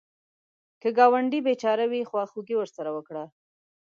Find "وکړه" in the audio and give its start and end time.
2.93-3.23